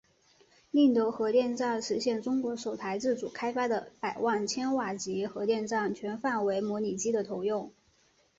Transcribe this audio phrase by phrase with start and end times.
[0.71, 7.71] 宁德核电站实现中国首台自主开发的百万千瓦级核电站全范围模拟机的投用。